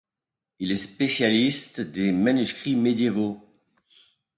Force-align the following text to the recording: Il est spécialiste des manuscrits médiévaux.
Il 0.57 0.71
est 0.71 0.77
spécialiste 0.77 1.79
des 1.81 2.11
manuscrits 2.11 2.75
médiévaux. 2.75 3.39